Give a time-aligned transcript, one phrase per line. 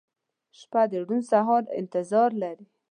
[0.59, 2.65] •شپه د روڼ سهار انتظار لري.